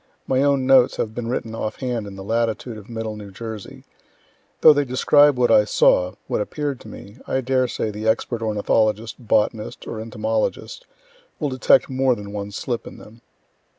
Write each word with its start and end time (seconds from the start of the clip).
My 0.25 0.41
own 0.41 0.65
notes 0.65 0.95
have 0.95 1.13
been 1.13 1.27
written 1.27 1.53
off 1.53 1.75
hand 1.75 2.07
in 2.07 2.15
the 2.15 2.23
latitude 2.23 2.75
of 2.75 2.89
middle 2.89 3.15
New 3.15 3.29
Jersey. 3.29 3.83
Though 4.61 4.73
they 4.73 4.83
describe 4.83 5.37
what 5.37 5.51
I 5.51 5.63
saw 5.63 6.13
what 6.25 6.41
appear'd 6.41 6.79
to 6.79 6.87
me 6.87 7.17
I 7.27 7.39
dare 7.41 7.67
say 7.67 7.91
the 7.91 8.07
expert 8.07 8.41
ornithologist, 8.41 9.17
botanist 9.19 9.85
or 9.85 10.01
entomologist 10.01 10.87
will 11.39 11.49
detect 11.49 11.87
more 11.87 12.15
than 12.15 12.33
one 12.33 12.51
slip 12.51 12.87
in 12.87 12.97
them.) 12.97 13.21